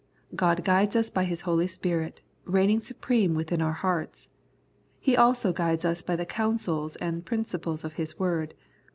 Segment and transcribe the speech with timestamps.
[0.35, 4.29] God guides us by His Spirit, reigning supreme within our hearts.
[4.99, 8.55] He also guides us by the counsels and principles of His Word.